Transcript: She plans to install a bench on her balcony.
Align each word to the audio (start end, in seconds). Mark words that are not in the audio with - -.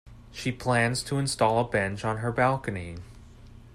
She 0.31 0.51
plans 0.51 1.03
to 1.03 1.19
install 1.19 1.59
a 1.59 1.63
bench 1.63 2.03
on 2.03 2.17
her 2.25 2.31
balcony. 2.31 2.97